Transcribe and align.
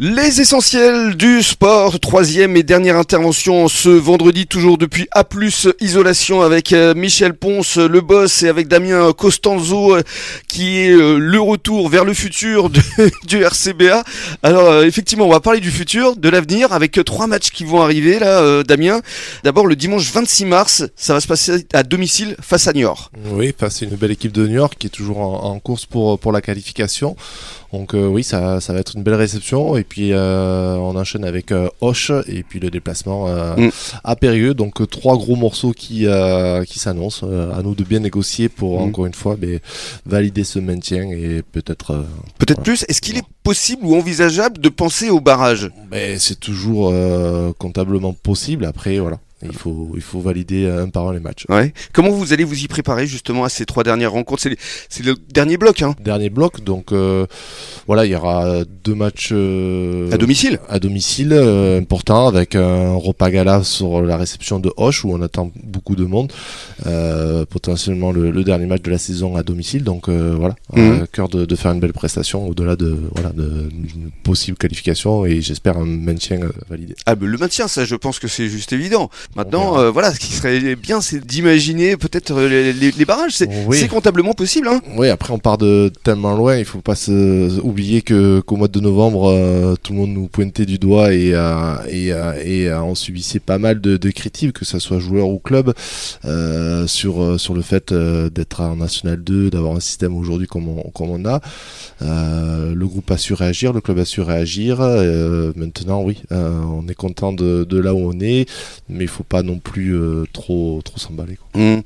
Les 0.00 0.40
essentiels 0.40 1.14
du 1.14 1.40
sport, 1.44 2.00
troisième 2.00 2.56
et 2.56 2.64
dernière 2.64 2.96
intervention 2.96 3.68
ce 3.68 3.88
vendredi, 3.88 4.48
toujours 4.48 4.76
depuis 4.76 5.06
A+, 5.12 5.24
isolation 5.80 6.42
avec 6.42 6.72
euh, 6.72 6.94
Michel 6.96 7.34
Ponce, 7.34 7.76
le 7.76 8.00
boss, 8.00 8.42
et 8.42 8.48
avec 8.48 8.66
Damien 8.66 9.12
Costanzo, 9.12 9.94
euh, 9.94 10.02
qui 10.48 10.80
est 10.80 10.90
euh, 10.90 11.18
le 11.18 11.40
retour 11.40 11.88
vers 11.88 12.04
le 12.04 12.12
futur 12.12 12.70
du 13.28 13.44
RCBA. 13.44 14.02
Alors, 14.42 14.82
effectivement, 14.82 15.26
on 15.26 15.30
va 15.30 15.38
parler 15.38 15.60
du 15.60 15.70
futur, 15.70 16.16
de 16.16 16.28
l'avenir, 16.28 16.72
avec 16.72 16.98
trois 17.04 17.28
matchs 17.28 17.50
qui 17.50 17.62
vont 17.62 17.80
arriver, 17.80 18.18
là, 18.18 18.64
Damien. 18.64 19.00
D'abord, 19.44 19.68
le 19.68 19.76
dimanche 19.76 20.10
26 20.12 20.44
mars, 20.46 20.84
ça 20.96 21.14
va 21.14 21.20
se 21.20 21.28
passer 21.28 21.66
à 21.72 21.84
domicile 21.84 22.34
face 22.40 22.66
à 22.66 22.72
Niort. 22.72 23.12
Oui, 23.30 23.54
enfin, 23.56 23.70
c'est 23.70 23.84
une 23.84 23.94
belle 23.94 24.10
équipe 24.10 24.32
de 24.32 24.44
York 24.44 24.74
qui 24.76 24.88
est 24.88 24.90
toujours 24.90 25.18
en, 25.18 25.56
course 25.60 25.86
pour, 25.86 26.18
pour 26.18 26.32
la 26.32 26.40
qualification. 26.40 27.14
Donc 27.72 27.92
oui, 27.94 28.22
ça, 28.22 28.60
ça 28.60 28.72
va 28.72 28.80
être 28.80 28.96
une 28.96 29.02
belle 29.02 29.14
réception. 29.14 29.76
Et 29.76 29.83
puis 29.84 30.12
euh, 30.12 30.74
on 30.76 30.96
enchaîne 30.96 31.24
avec 31.24 31.52
euh, 31.52 31.68
Hoche 31.80 32.10
et 32.26 32.42
puis 32.42 32.58
le 32.60 32.70
déplacement 32.70 33.28
euh, 33.28 33.54
Mm. 33.56 33.70
à 34.02 34.16
Périgueux. 34.16 34.54
Donc 34.54 34.88
trois 34.90 35.16
gros 35.16 35.36
morceaux 35.36 35.72
qui, 35.72 36.06
qui 36.66 36.78
s'annoncent. 36.78 37.24
À 37.26 37.62
nous 37.62 37.74
de 37.74 37.84
bien 37.84 38.00
négocier 38.00 38.48
pour, 38.48 38.80
Mm. 38.80 38.82
encore 38.88 39.06
une 39.06 39.14
fois, 39.14 39.36
mais, 39.40 39.60
valider 40.06 40.44
ce 40.44 40.58
maintien 40.58 41.02
et 41.10 41.42
peut-être... 41.52 42.04
Peut-être 42.38 42.58
Voilà. 42.58 42.62
plus. 42.62 42.84
Est-ce 42.88 43.00
qu'il 43.00 43.16
est 43.16 43.24
possible 43.42 43.82
ou 43.86 43.94
envisageable 43.94 44.58
de 44.60 44.68
penser 44.68 45.10
au 45.10 45.20
barrage? 45.20 45.70
Mais 45.90 46.18
c'est 46.18 46.40
toujours 46.40 46.92
comptablement 47.58 48.12
possible. 48.12 48.64
Après, 48.64 48.98
voilà. 48.98 49.18
Il 49.44 49.52
faut, 49.54 49.90
il 49.94 50.00
faut 50.00 50.20
valider 50.20 50.66
un 50.68 50.88
par 50.88 51.08
un 51.08 51.12
les 51.14 51.20
matchs. 51.20 51.44
Ouais. 51.48 51.72
Comment 51.92 52.10
vous 52.10 52.32
allez 52.32 52.44
vous 52.44 52.62
y 52.64 52.68
préparer 52.68 53.06
justement 53.06 53.44
à 53.44 53.48
ces 53.48 53.66
trois 53.66 53.84
dernières 53.84 54.12
rencontres? 54.12 54.42
C'est 54.42 54.56
c'est 54.88 55.04
le 55.04 55.14
dernier 55.32 55.56
bloc, 55.56 55.82
hein 55.82 55.94
Dernier 56.02 56.30
bloc, 56.30 56.62
donc 56.64 56.92
euh, 56.92 57.26
voilà, 57.86 58.06
il 58.06 58.12
y 58.12 58.14
aura 58.16 58.64
deux 58.84 58.94
matchs 58.94 59.30
euh, 59.32 60.10
À 60.12 60.16
domicile 60.18 60.58
à 60.68 60.78
domicile 60.78 61.32
euh, 61.32 61.78
important 61.80 62.26
avec 62.26 62.54
un 62.54 62.94
repas 62.94 63.30
gala 63.30 63.62
sur 63.64 64.02
la 64.02 64.16
réception 64.16 64.58
de 64.60 64.72
Hoche 64.76 65.04
où 65.04 65.12
on 65.12 65.20
attend 65.22 65.50
beaucoup 65.62 65.96
de 65.96 66.04
monde, 66.04 66.32
euh, 66.86 67.44
potentiellement 67.44 68.12
le, 68.12 68.30
le 68.30 68.44
dernier 68.44 68.66
match 68.66 68.82
de 68.82 68.90
la 68.90 68.98
saison 68.98 69.36
à 69.36 69.42
domicile. 69.42 69.84
Donc 69.84 70.08
euh, 70.08 70.34
voilà, 70.38 70.54
à 70.74 71.06
cœur 71.06 71.28
de, 71.28 71.44
de 71.44 71.56
faire 71.56 71.72
une 71.72 71.80
belle 71.80 71.92
prestation 71.92 72.46
au-delà 72.48 72.76
de 72.76 72.96
voilà 73.14 73.30
de- 73.30 73.68
d'une 73.70 74.10
possible 74.22 74.56
qualification 74.56 75.24
et 75.26 75.40
j'espère 75.40 75.76
un 75.78 75.84
maintien 75.86 76.40
euh, 76.42 76.50
validé. 76.68 76.94
Ah 77.06 77.14
le 77.20 77.38
maintien, 77.38 77.68
ça 77.68 77.84
je 77.84 77.94
pense 77.96 78.18
que 78.18 78.28
c'est 78.28 78.48
juste 78.48 78.72
évident. 78.72 79.10
Maintenant, 79.36 79.78
euh, 79.78 79.90
voilà, 79.90 80.12
ce 80.14 80.20
qui 80.20 80.32
serait 80.32 80.76
bien, 80.76 81.00
c'est 81.00 81.24
d'imaginer 81.24 81.96
peut-être 81.96 82.32
euh, 82.32 82.48
les, 82.48 82.72
les- 82.72 82.90
les 82.92 83.04
barrages. 83.04 83.32
C'est 83.32 83.48
Oui. 83.66 83.86
comptablement 83.88 84.32
possible, 84.32 84.68
hein 84.68 84.80
Oui, 84.96 85.08
après 85.08 85.32
on 85.32 85.38
part 85.38 85.58
de 85.58 85.90
tellement 86.04 86.34
loin, 86.36 86.56
il 86.56 86.64
faut 86.64 86.80
pas 86.80 86.94
se 86.94 87.60
oublier 87.60 88.02
que 88.02 88.40
qu'au 88.40 88.56
mois 88.56 88.68
de 88.68 88.80
novembre, 88.80 89.30
euh, 89.30 89.74
tout 89.82 89.92
le 89.92 89.98
monde 89.98 90.10
nous 90.10 90.28
pointait 90.28 90.66
du 90.66 90.78
doigt 90.78 91.12
et 91.12 91.32
euh, 91.34 91.74
et, 91.88 92.08
et 92.44 92.72
on 92.72 92.94
subissait 92.94 93.40
pas 93.40 93.58
mal 93.58 93.80
de, 93.80 93.96
de 93.96 94.10
critiques, 94.10 94.52
que 94.52 94.64
ce 94.64 94.78
soit 94.78 94.98
joueur 94.98 95.28
ou 95.28 95.38
club, 95.38 95.72
sur 96.86 97.40
sur 97.40 97.54
le 97.54 97.62
fait 97.62 97.92
d'être 97.92 98.60
en 98.60 98.76
National 98.76 99.22
2, 99.22 99.50
d'avoir 99.50 99.76
un 99.76 99.80
système 99.80 100.16
aujourd'hui 100.16 100.46
comme 100.46 100.68
on 100.68 100.90
comme 100.90 101.10
on 101.10 101.24
a. 101.26 101.40
Le 102.00 102.84
groupe 102.86 103.10
a 103.10 103.16
su 103.18 103.34
réagir, 103.34 103.72
le 103.72 103.80
club 103.80 103.98
a 103.98 104.04
su 104.04 104.20
réagir. 104.20 104.78
maintenant, 105.56 106.02
oui, 106.02 106.22
on 106.30 106.86
est 106.88 106.94
content 106.94 107.32
de, 107.32 107.64
de 107.64 107.78
là 107.78 107.94
où 107.94 107.98
on 108.12 108.20
est, 108.20 108.48
mais 108.88 109.04
il 109.04 109.08
faut 109.08 109.13
pas 109.22 109.42
non 109.42 109.58
plus 109.58 109.94
euh, 109.94 110.24
trop 110.32 110.82
s'emballer. 110.96 111.38
Hum. 111.54 111.82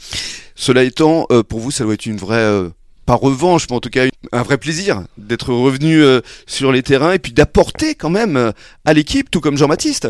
Cela 0.54 0.84
étant, 0.84 1.26
euh, 1.30 1.42
pour 1.42 1.60
vous, 1.60 1.70
ça 1.70 1.84
doit 1.84 1.94
être 1.94 2.06
une 2.06 2.16
vraie... 2.16 2.36
euh, 2.36 2.70
pas 3.06 3.14
revanche, 3.14 3.66
mais 3.70 3.76
en 3.76 3.80
tout 3.80 3.88
cas 3.88 4.04
un 4.32 4.42
vrai 4.42 4.58
plaisir 4.58 5.02
d'être 5.16 5.50
revenu 5.50 6.02
sur 6.46 6.72
les 6.72 6.82
terrains 6.82 7.14
et 7.14 7.18
puis 7.18 7.32
d'apporter 7.32 7.94
quand 7.94 8.10
même 8.10 8.52
à 8.84 8.92
l'équipe, 8.92 9.30
tout 9.30 9.40
comme 9.40 9.56
Jean-Baptiste. 9.56 10.08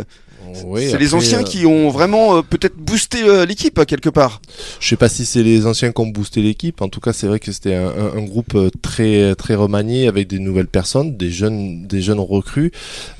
Oui, 0.64 0.88
c'est 0.90 0.98
les 0.98 1.14
anciens 1.14 1.40
euh, 1.40 1.44
qui 1.44 1.66
ont 1.66 1.90
vraiment 1.90 2.36
euh, 2.38 2.42
peut-être 2.42 2.76
boosté 2.76 3.18
euh, 3.24 3.46
l'équipe 3.46 3.84
quelque 3.86 4.08
part. 4.08 4.40
Je 4.80 4.88
sais 4.88 4.96
pas 4.96 5.08
si 5.08 5.24
c'est 5.24 5.42
les 5.42 5.66
anciens 5.66 5.92
qui 5.92 6.00
ont 6.00 6.06
boosté 6.06 6.42
l'équipe. 6.42 6.80
En 6.82 6.88
tout 6.88 7.00
cas, 7.00 7.12
c'est 7.12 7.26
vrai 7.26 7.38
que 7.40 7.52
c'était 7.52 7.74
un, 7.74 7.88
un- 7.88 8.16
un 8.18 8.22
groupe 8.24 8.56
très 8.82 9.34
très 9.34 9.54
remanié 9.54 10.08
avec 10.08 10.28
des 10.28 10.38
nouvelles 10.38 10.66
personnes, 10.68 11.16
des 11.16 11.30
jeunes 11.30 11.86
des 11.86 12.00
jeunes 12.02 12.20
recrues. 12.20 12.72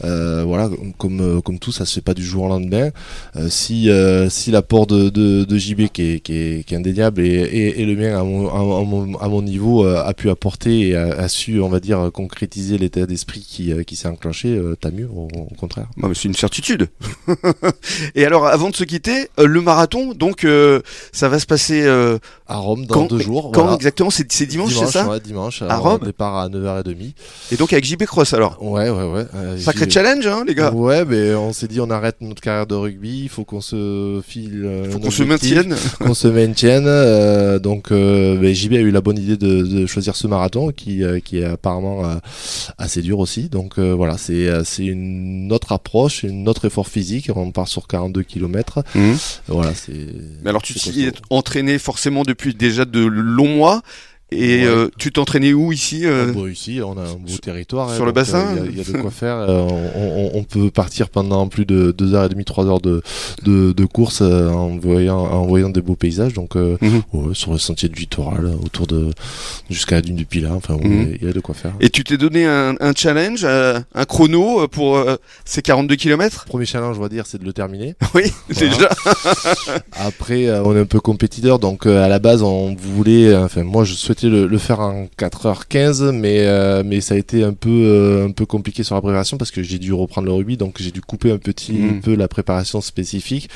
Voilà, 0.02 0.70
comme 0.98 1.40
comme 1.42 1.58
tout, 1.58 1.72
ça 1.72 1.84
se 1.84 1.94
fait 1.94 2.00
pas 2.00 2.14
du 2.14 2.24
jour 2.24 2.44
au 2.44 2.48
lendemain. 2.48 2.90
Si 3.48 3.88
si 4.28 4.50
l'apport 4.50 4.86
de, 4.86 5.08
de, 5.08 5.44
de 5.44 5.58
JB 5.58 5.88
qui 5.92 6.02
est, 6.02 6.20
qui 6.20 6.32
est, 6.34 6.64
qui 6.66 6.74
est 6.74 6.76
indéniable 6.76 7.20
et, 7.22 7.26
et, 7.26 7.82
et 7.82 7.84
le 7.86 7.96
mien 7.96 8.18
à 8.18 8.22
mon, 8.24 8.48
à, 8.48 8.84
mon, 8.84 9.18
à 9.18 9.28
mon 9.28 9.42
niveau 9.42 9.84
a 9.84 10.12
pu 10.14 10.30
apporter 10.30 10.88
et 10.88 10.96
a, 10.96 11.12
a 11.18 11.28
su, 11.28 11.60
on 11.60 11.68
va 11.68 11.80
dire, 11.80 12.10
concrétiser 12.12 12.78
l'état 12.78 13.06
d'esprit 13.06 13.44
qui, 13.46 13.72
qui 13.84 13.96
s'est 13.96 14.08
enclenché, 14.08 14.60
tant 14.80 14.92
mieux, 14.92 15.08
au, 15.12 15.28
au 15.34 15.54
contraire. 15.56 15.88
Mais 15.96 16.08
c'est 16.14 16.28
une 16.28 16.34
certitude. 16.34 16.88
et 18.14 18.24
alors, 18.24 18.46
avant 18.46 18.70
de 18.70 18.76
se 18.76 18.84
quitter, 18.84 19.28
euh, 19.38 19.46
le 19.46 19.60
marathon, 19.60 20.12
donc 20.14 20.44
euh, 20.44 20.80
ça 21.12 21.28
va 21.28 21.38
se 21.38 21.46
passer 21.46 21.82
euh, 21.82 22.18
À 22.46 22.56
Rome 22.56 22.86
dans 22.86 22.94
Quand- 22.94 23.06
deux 23.06 23.18
jours. 23.18 23.50
quand 23.52 23.62
voilà. 23.62 23.76
exactement? 23.76 24.10
C'est 24.10 24.46
dimanche, 24.46 24.74
c'est 24.74 24.86
ça? 24.86 25.08
ouais, 25.08 25.20
dimanche. 25.20 25.62
À 25.62 25.78
on 25.78 25.82
Rome? 25.82 26.00
départ 26.04 26.36
à 26.36 26.48
9h30. 26.48 27.12
Et 27.52 27.56
donc 27.56 27.72
avec 27.72 27.84
JB 27.84 28.04
Cross 28.04 28.32
alors? 28.34 28.56
Ouais, 28.62 28.88
ouais, 28.88 29.04
ouais. 29.04 29.26
Euh, 29.34 29.58
Sacré 29.58 29.88
challenge, 29.90 30.26
hein, 30.26 30.44
les 30.46 30.54
gars. 30.54 30.72
Ouais, 30.72 31.04
mais 31.04 31.34
on 31.34 31.52
s'est 31.52 31.68
dit 31.68 31.80
on 31.80 31.90
arrête 31.90 32.16
notre 32.20 32.40
carrière 32.40 32.66
de 32.66 32.74
rugby, 32.74 33.22
il 33.24 33.28
faut 33.28 33.44
qu'on 33.44 33.60
se 33.60 34.20
file. 34.26 34.68
Faut 34.90 34.98
qu'on 35.00 35.10
se 35.10 35.22
maintienne. 35.22 35.76
Qu'on 36.00 36.14
se 36.14 36.28
maintienne. 36.28 37.58
donc, 37.58 37.88
JB 37.90 38.72
a 38.74 38.76
eu 38.76 38.90
la 38.90 39.00
bonne 39.00 39.18
idée 39.18 39.36
de, 39.36 39.62
de 39.62 39.86
choisir 39.86 40.16
ce 40.16 40.26
marathon 40.26 40.70
qui, 40.72 41.02
qui 41.24 41.38
est 41.40 41.44
apparemment 41.44 42.02
assez 42.78 43.02
dur 43.02 43.18
aussi. 43.18 43.48
Donc 43.48 43.78
voilà, 43.78 44.16
c'est 44.18 44.48
c'est 44.64 44.84
une 44.86 45.50
autre 45.52 45.72
approche, 45.72 46.22
une 46.22 46.48
autre 46.48 46.64
effort 46.64 46.86
physique. 46.86 47.07
On 47.34 47.52
part 47.52 47.68
sur 47.68 47.86
42 47.86 48.22
km. 48.22 48.82
Mhm. 48.94 49.16
Voilà, 49.48 49.74
c'est. 49.74 49.92
Mais 50.42 50.50
alors 50.50 50.62
tu 50.62 50.74
t'y 50.74 51.04
es 51.04 51.12
entraîné 51.30 51.78
forcément 51.78 52.22
depuis 52.22 52.54
déjà 52.54 52.84
de 52.84 53.00
longs 53.00 53.56
mois. 53.56 53.82
Et 54.30 54.58
Ouais. 54.58 54.66
euh, 54.66 54.88
tu 54.98 55.10
t'entraînais 55.10 55.54
où 55.54 55.72
ici 55.72 56.02
euh 56.04 56.32
Bon, 56.32 56.46
ici, 56.46 56.80
on 56.84 56.98
a 56.98 57.00
un 57.02 57.14
beau 57.14 57.28
sur- 57.28 57.40
territoire. 57.40 57.88
sur 57.94 58.02
hein, 58.02 58.06
le 58.06 58.12
donc, 58.12 58.14
bassin 58.14 58.38
euh, 58.40 58.56
Il 58.56 58.56
y 58.56 58.60
a- 58.60 58.70
il 58.72 58.76
y, 58.76 58.80
a 58.80 58.84
de 58.98 58.98
quoi 59.02 59.10
faire. 59.10 59.36
euh, 59.36 59.66
on, 59.96 60.00
on- 60.00 60.30
on 60.40 60.44
peut 60.44 60.70
partir 60.70 61.08
pendant 61.08 61.48
plus 61.48 61.64
de 61.64 61.92
2h30, 61.96 62.44
3 62.44 62.66
heures 62.66 62.80
de, 62.82 63.02
de, 63.44 63.72
de 63.72 63.84
course 63.86 64.18
euh, 64.20 64.50
en, 64.50 64.76
voyant, 64.76 65.18
en 65.18 65.46
voyant 65.46 65.70
des 65.70 65.80
beaux 65.80 65.96
paysages. 65.96 66.34
Donc, 66.34 66.56
euh, 66.56 66.76
Mhm. 66.82 67.02
ouais, 67.14 67.34
sur 67.34 67.52
le 67.52 67.58
sentier 67.58 67.88
du 67.88 68.00
littoral, 68.00 68.44
euh, 68.44 68.52
autour 68.62 68.86
de. 68.86 69.10
jusqu'à 69.70 69.94
la 69.96 70.02
dune 70.02 70.16
du 70.16 70.26
Pilat. 70.26 70.52
Enfin, 70.52 70.76
Mhm. 70.76 71.16
il 71.20 71.26
y 71.26 71.30
a 71.30 71.32
de 71.32 71.40
quoi 71.40 71.54
faire. 71.54 71.72
Et 71.80 71.88
tu 71.88 72.04
t'es 72.04 72.18
donné 72.18 72.44
un, 72.44 72.74
un 72.80 72.92
challenge, 72.94 73.40
euh, 73.44 73.80
un 73.94 74.04
chrono 74.04 74.60
euh, 74.62 74.68
pour 74.68 74.96
euh, 74.98 75.16
ces 75.46 75.62
42 75.62 75.96
km 75.96 76.44
Premier 76.44 76.66
challenge, 76.66 76.98
on 76.98 77.02
va 77.02 77.08
dire, 77.08 77.24
c'est 77.26 77.38
de 77.40 77.44
le 77.46 77.54
terminer. 77.54 77.94
Oui, 78.14 78.24
Voilà. 78.50 78.68
déjà. 78.76 78.88
Après, 79.92 80.46
euh, 80.48 80.62
on 80.64 80.76
est 80.76 80.80
un 80.80 80.86
peu 80.86 81.00
compétiteur, 81.00 81.58
donc 81.58 81.86
euh, 81.86 82.02
à 82.04 82.08
la 82.08 82.18
base, 82.18 82.42
on 82.42 82.74
voulait, 82.74 83.28
euh, 83.28 83.44
enfin 83.44 83.62
moi, 83.64 83.84
je 83.84 83.94
souhaitais 84.18 84.34
le, 84.36 84.46
le 84.46 84.58
faire 84.58 84.80
en 84.80 85.06
4h15, 85.18 86.10
mais 86.12 86.40
euh, 86.40 86.82
mais 86.84 87.00
ça 87.00 87.14
a 87.14 87.18
été 87.18 87.42
un 87.44 87.52
peu 87.52 87.68
euh, 87.70 88.26
un 88.26 88.30
peu 88.30 88.46
compliqué 88.46 88.82
sur 88.82 88.94
la 88.94 89.00
préparation 89.00 89.36
parce 89.38 89.50
que 89.50 89.62
j'ai 89.62 89.78
dû 89.78 89.92
reprendre 89.92 90.26
le 90.26 90.32
rugby, 90.32 90.56
donc 90.56 90.76
j'ai 90.80 90.90
dû 90.90 91.00
couper 91.00 91.30
un 91.30 91.38
petit 91.38 91.72
Mm. 91.72 92.00
peu 92.00 92.14
la 92.14 92.28
préparation 92.28 92.80
spécifique. 92.80 93.48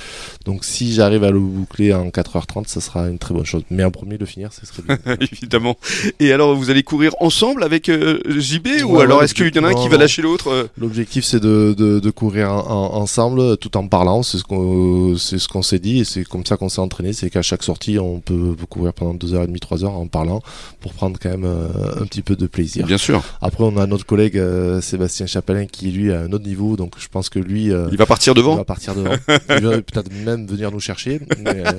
Donc 0.45 0.65
si 0.65 0.93
j'arrive 0.93 1.25
à 1.25 1.31
le 1.31 1.41
boucler 1.41 1.93
en 1.93 2.09
4h30, 2.09 2.69
ça 2.69 2.81
sera 2.81 3.09
une 3.09 3.19
très 3.19 3.34
bonne 3.34 3.45
chose. 3.45 3.62
Mais 3.71 3.84
en 3.84 3.91
premier, 3.91 4.17
le 4.19 4.27
finir, 4.27 4.50
ce 4.53 4.65
serait 4.67 4.83
bien. 4.87 4.99
Évidemment. 5.21 5.77
Et 6.21 6.33
alors, 6.33 6.55
vous 6.55 6.71
allez 6.71 6.83
courir 6.83 7.15
ensemble 7.21 7.65
avec 7.65 7.89
euh, 7.89 8.21
JB 8.29 8.69
ou 8.84 8.97
Ouais, 8.97 9.03
alors 9.03 9.23
est-ce 9.23 9.34
qu'il 9.34 9.55
y 9.55 9.59
en 9.59 9.65
a 9.65 9.69
un 9.69 9.73
non, 9.73 9.83
qui 9.83 9.89
va 9.89 9.97
lâcher 9.97 10.23
l'autre 10.23 10.69
L'objectif, 10.79 11.25
c'est 11.25 11.41
de, 11.41 11.75
de, 11.77 11.99
de 12.00 12.11
courir 12.11 12.50
en- 12.53 12.71
en- 12.71 12.94
ensemble, 13.00 13.56
tout 13.56 13.77
en 13.77 13.87
parlant. 13.89 14.23
C'est 14.23 14.39
ce 14.39 14.44
qu'on 14.44 15.17
c'est 15.17 15.39
ce 15.39 15.49
qu'on 15.49 15.62
s'est 15.62 15.79
dit 15.79 16.00
et 16.00 16.05
c'est 16.05 16.25
comme 16.25 16.44
ça 16.47 16.56
qu'on 16.56 16.69
s'est 16.69 16.81
entraîné. 16.81 17.12
C'est 17.12 17.31
qu'à 17.31 17.43
chaque 17.43 17.62
sortie, 17.62 17.99
on 17.99 18.21
peut 18.21 18.55
courir 18.69 18.93
pendant 18.93 19.15
2h30, 19.15 19.59
3h 19.59 19.87
en 19.87 20.06
parlant 20.06 20.43
pour 20.80 20.92
prendre 20.92 21.18
quand 21.20 21.30
même 21.30 21.44
euh, 21.44 21.68
un 22.00 22.06
petit 22.06 22.22
peu 22.22 22.36
de 22.36 22.46
plaisir. 22.46 22.86
Bien 22.86 22.98
sûr. 22.98 23.22
Après, 23.40 23.64
on 23.64 23.76
a 23.78 23.86
notre 23.86 24.04
collègue 24.06 24.36
euh, 24.38 24.80
Sébastien 24.80 25.26
Chapelin 25.26 25.66
qui, 25.66 25.90
lui, 25.92 26.12
a 26.12 26.20
un 26.20 26.32
autre 26.32 26.44
niveau. 26.44 26.76
Donc, 26.76 26.94
je 26.99 27.08
pense 27.08 27.28
que 27.28 27.38
lui, 27.38 27.70
euh, 27.72 27.88
Il 27.93 27.99
va 27.99 28.06
partir 28.06 28.32
il 28.34 28.37
devant. 28.38 28.56
va 28.56 28.64
partir 28.64 28.94
devant. 28.94 29.14
il 29.28 29.64
va 29.66 29.76
peut-être 29.82 30.10
même 30.25 30.46
venir 30.46 30.70
nous 30.72 30.81
chercher. 30.81 31.20
Mais, 31.40 31.62
euh, 31.66 31.72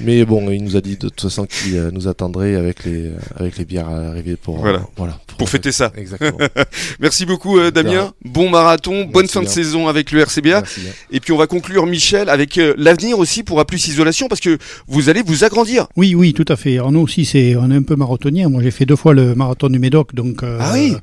mais 0.00 0.24
bon, 0.24 0.50
il 0.50 0.62
nous 0.64 0.76
a 0.76 0.80
dit 0.80 0.96
de 0.96 1.08
toute 1.08 1.20
façon 1.20 1.46
qu'il 1.46 1.76
euh, 1.76 1.90
nous 1.90 2.08
attendrait 2.08 2.54
avec 2.56 2.84
les, 2.84 3.10
avec 3.36 3.56
les 3.58 3.64
bières 3.64 3.88
arrivées 3.88 4.36
pour, 4.36 4.58
Voilà. 4.58 4.78
euh, 4.78 4.82
voilà, 4.96 5.18
Pour 5.38 5.48
fêter 5.48 5.72
ça. 5.72 5.92
Exactement. 5.96 6.38
Merci 7.00 7.26
beaucoup 7.26 7.58
euh, 7.58 7.70
Damien. 7.70 8.12
Bon 8.24 8.50
marathon, 8.50 9.04
bonne 9.04 9.28
fin 9.28 9.42
de 9.42 9.48
saison 9.48 9.88
avec 9.88 10.12
le 10.12 10.20
RCBA. 10.20 10.60
Merci. 10.60 10.80
Et 11.10 11.20
puis 11.20 11.32
on 11.32 11.36
va 11.38 11.46
conclure 11.46 11.86
Michel 11.86 12.28
avec 12.28 12.58
euh, 12.58 12.74
l'avenir 12.76 13.18
aussi 13.18 13.42
pour 13.42 13.60
A 13.60 13.64
plus 13.64 13.88
isolation 13.88 14.28
parce 14.28 14.40
que 14.40 14.58
vous 14.86 15.08
allez 15.08 15.22
vous 15.22 15.44
agrandir. 15.44 15.86
Oui, 15.96 16.14
oui, 16.14 16.32
tout 16.34 16.44
à 16.48 16.56
fait. 16.56 16.74
Alors 16.74 16.92
nous 16.92 17.00
aussi, 17.00 17.24
c'est, 17.24 17.56
on 17.56 17.70
un 17.80 17.82
peu 17.82 17.96
marathonien. 17.96 18.48
Moi, 18.48 18.62
j'ai 18.62 18.70
fait 18.70 18.86
deux 18.86 18.96
fois 18.96 19.14
le 19.14 19.34
marathon 19.34 19.68
du 19.68 19.78
Médoc. 19.78 20.14
Donc, 20.14 20.42
ah 20.42 20.70
oui 20.74 20.94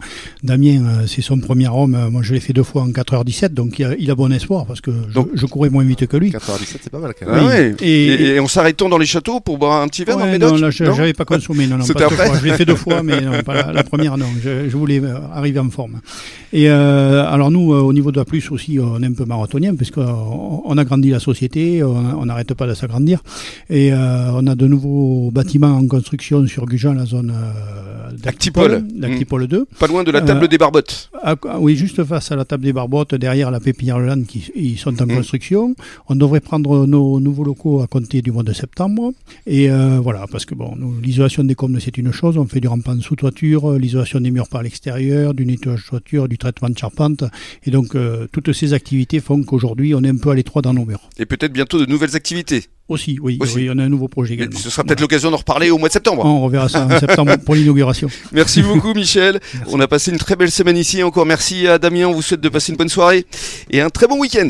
Damien, 0.44 1.06
c'est 1.08 1.22
son 1.22 1.40
premier 1.40 1.68
homme. 1.68 1.98
Moi, 2.12 2.22
je 2.24 2.34
l'ai 2.34 2.40
fait 2.40 2.54
deux 2.54 2.64
fois 2.64 2.84
en 2.84 2.90
4h17. 2.90 3.50
Donc, 3.50 3.80
il 3.80 4.12
a, 4.12 4.16
bon 4.16 4.32
espoir 4.32 4.66
parce 4.66 4.82
que 4.82 4.92
je, 5.34 5.46
courais 5.46 5.70
moins 5.70 5.84
vite 5.84 6.08
que 6.08 6.18
lui. 6.18 6.32
4h17, 6.32 6.78
c'est 6.82 6.90
pas 6.90 7.00
mal 7.00 7.14
quand 7.20 7.32
même. 7.32 7.76
Ah 7.80 7.84
et, 7.84 8.40
on 8.40 8.48
s'arrêtant 8.48 8.90
dans 8.90 8.98
les 8.98 9.06
châteaux 9.06 9.40
pour 9.40 9.58
boire 9.58 9.82
un 9.82 9.88
petit 9.88 10.04
verre 10.04 10.18
dans 10.18 10.26
le 10.26 10.32
Médoc 10.32 10.54
Non, 10.54 10.58
là, 10.58 10.70
j'avais 10.70 11.14
pas 11.14 11.26
consommé. 11.26 11.68
Non, 11.68 11.78
non, 11.78 11.86
pas 11.86 12.40
Je 12.40 12.46
l'ai 12.46 12.54
fait 12.54 12.66
deux 12.66 12.76
fois, 12.76 13.04
mais 13.04 13.22
non, 13.22 13.42
pas 13.44 13.72
la, 13.72 13.84
première, 13.84 14.18
non. 14.18 14.28
Je, 14.44 14.76
voulais 14.78 15.02
arriver 15.34 15.60
en 15.60 15.70
forme. 15.70 16.00
Et 16.54 16.70
alors, 16.70 17.52
nous, 17.52 17.72
au 17.74 17.94
niveau 17.94 18.12
de 18.12 18.18
la 18.18 18.26
plus 18.26 18.50
aussi, 18.52 18.80
on 18.80 19.02
est 19.02 19.08
un 19.08 19.14
peu 19.14 19.26
marathonien 19.26 19.76
parce 19.76 19.92
qu'on 19.92 20.78
a 20.78 20.84
grandi 20.84 21.10
la 21.10 21.20
société, 21.20 21.84
on 21.84 22.26
n'arrête 22.26 22.54
pas 22.54 22.68
de 22.68 22.74
s'agrandir. 22.74 23.22
Et 23.70 23.92
on 23.94 24.48
a 24.48 24.56
de 24.56 24.68
nouveaux 24.68 25.32
bâtiments 25.32 25.78
en 25.78 25.88
construction 25.88 26.46
sur 26.48 26.67
Gujan, 26.68 26.94
la 26.94 27.06
zone 27.06 27.34
euh, 27.34 28.12
d'Actipol, 28.12 28.84
d'Actipol 28.88 29.48
2. 29.48 29.66
Pas 29.80 29.88
loin 29.88 30.04
de 30.04 30.12
la 30.12 30.22
table 30.22 30.46
euh, 30.46 30.48
des 30.48 30.58
Barbottes. 30.58 31.10
oui, 31.60 31.76
juste 31.76 32.04
face 32.04 32.32
à 32.32 32.36
la 32.36 32.46
table 32.46 32.64
des 32.64 32.74
Barbottes, 32.74 33.16
derrière 33.16 33.52
la 33.52 33.60
pépinière 33.60 34.00
Land, 34.00 34.24
qui 34.28 34.52
ils 34.56 34.78
sont 34.78 35.02
en 35.02 35.06
mm. 35.06 35.16
construction. 35.16 35.76
On 36.08 36.16
devrait 36.16 36.40
prendre 36.40 36.86
nos 36.86 37.20
nouveaux 37.20 37.44
locaux 37.44 37.82
à 37.82 37.88
compter 37.88 38.22
du 38.22 38.32
mois 38.32 38.44
de 38.44 38.54
septembre. 38.54 39.14
Et 39.46 39.70
euh, 39.72 40.00
voilà, 40.00 40.26
parce 40.32 40.46
que 40.46 40.56
bon, 40.56 40.78
l'isolation 41.02 41.44
des 41.44 41.56
combles, 41.56 41.82
c'est 41.82 41.98
une 41.98 42.12
chose. 42.12 42.38
On 42.38 42.46
fait 42.46 42.60
du 42.60 42.68
rampant 42.68 43.00
sous 43.02 43.16
toiture, 43.16 43.74
l'isolation 43.74 44.20
des 44.20 44.32
murs 44.32 44.50
par 44.50 44.64
l'extérieur, 44.64 45.34
du 45.34 45.46
nettoyage 45.46 45.84
de 45.84 45.90
toiture, 45.90 46.28
du 46.28 46.38
traitement 46.38 46.70
de 46.70 46.78
charpente. 46.78 47.24
Et 47.66 47.72
donc, 47.72 47.96
toutes 48.32 48.54
ces 48.54 48.74
activités 48.74 49.20
font 49.20 49.44
qu'aujourd'hui, 49.44 49.96
on 49.96 50.04
est 50.04 50.10
un 50.10 50.18
peu 50.18 50.30
à 50.30 50.36
l'étroit 50.36 50.62
dans 50.62 50.74
nos 50.74 50.86
murs. 50.86 51.10
Et 51.18 51.26
peut-être 51.26 51.54
bientôt 51.54 51.80
de 51.80 51.86
nouvelles 51.90 52.16
activités. 52.16 52.66
Aussi, 52.90 53.20
oui, 53.22 53.38
oui, 53.54 53.70
on 53.70 53.78
a 53.80 53.84
un 53.84 53.90
nouveau 53.90 54.08
projet 54.08 54.36
également. 54.36 54.58
ce 54.58 54.70
sera 54.70 54.86
peut-être 54.86 55.02
l'occasion 55.02 55.30
d'en 55.30 55.38
reparler 55.38 55.72
au 55.72 55.78
mois 55.78 55.90
de 55.90 55.94
septembre. 55.94 56.24
On 56.24 56.42
reverra 56.42 56.70
ça 56.70 56.86
en 56.86 57.00
septembre 57.00 57.36
pour 57.38 57.54
l'inauguration. 57.56 58.08
Merci 58.32 58.62
beaucoup 58.62 58.94
Michel. 58.94 59.42
On 59.68 59.80
a 59.82 59.90
passé 59.90 60.12
une 60.12 60.18
très 60.18 60.38
belle 60.38 60.52
semaine 60.52 60.78
ici. 60.78 61.04
Encore 61.04 61.26
merci 61.26 61.68
à 61.68 61.80
Damien. 61.80 62.08
On 62.08 62.14
vous 62.14 62.22
souhaite 62.22 62.40
de 62.40 62.50
passer 62.50 62.72
une 62.72 62.78
bonne 62.78 62.88
soirée 62.88 63.26
et 63.72 63.82
un 63.82 63.90
très 63.90 64.08
bon 64.08 64.18
week-end. 64.20 64.50